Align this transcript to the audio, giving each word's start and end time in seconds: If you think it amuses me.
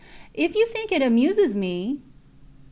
If 0.33 0.55
you 0.55 0.65
think 0.65 0.91
it 0.91 1.03
amuses 1.03 1.53
me. 1.55 1.99